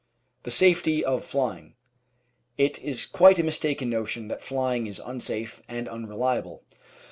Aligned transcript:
The 0.41 0.49
Safety 0.49 1.05
of 1.05 1.23
Flying 1.23 1.75
It 2.57 2.81
is 2.83 3.05
quite 3.05 3.37
a 3.37 3.43
mistaken 3.43 3.91
notion 3.91 4.29
that 4.29 4.41
flying 4.43 4.87
is 4.87 4.97
unsafe 4.99 5.61
and 5.69 5.87
un 5.87 6.07
reliable. 6.07 6.63